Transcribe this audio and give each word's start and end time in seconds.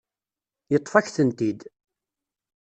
Yeṭṭef-ak-tent-id. 0.71 1.59